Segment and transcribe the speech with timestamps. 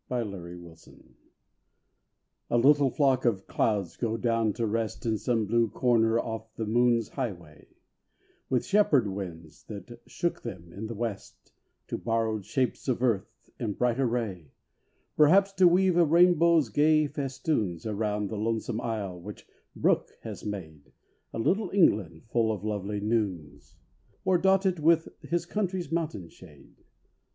[0.09, 0.89] EVENING CLOUDS
[2.49, 6.65] A LITTLE flock of clouds go down to rest In some blue corner off the
[6.65, 7.67] moon's highway,
[8.49, 11.53] With shepherd winds that shook them in the West
[11.89, 14.53] To borrowed shapes of earth, in bright array,
[15.15, 19.45] Perhaps to weave a rainbow's gay festoons Around the lonesome isle which
[19.75, 20.91] Brooke has made
[21.31, 23.77] A little England full of lovely noons,
[24.25, 26.77] Or dot it with his country's mountain shade.